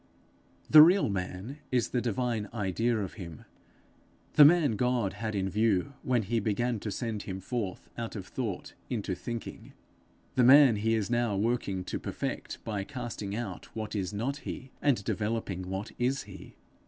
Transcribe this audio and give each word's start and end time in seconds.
The 0.67 0.81
real 0.81 1.09
man 1.09 1.59
is 1.71 1.89
the 1.89 2.01
divine 2.01 2.49
idea 2.55 2.97
of 2.97 3.13
him; 3.21 3.45
the 4.33 4.43
man 4.43 4.71
God 4.75 5.13
had 5.13 5.35
in 5.35 5.47
view 5.47 5.93
when 6.01 6.23
he 6.23 6.39
began 6.39 6.79
to 6.79 6.89
send 6.89 7.21
him 7.21 7.39
forth 7.39 7.87
out 7.99 8.15
of 8.15 8.25
thought 8.25 8.73
into 8.89 9.13
thinking; 9.13 9.73
the 10.33 10.43
man 10.43 10.77
he 10.77 10.95
is 10.95 11.11
now 11.11 11.35
working 11.37 11.83
to 11.83 11.99
perfect 11.99 12.63
by 12.63 12.83
casting 12.83 13.35
out 13.35 13.65
what 13.75 13.95
is 13.95 14.11
not 14.11 14.37
he, 14.37 14.71
and 14.81 15.03
developing 15.03 15.69
what 15.69 15.91
is 15.99 16.23
he. 16.23 16.55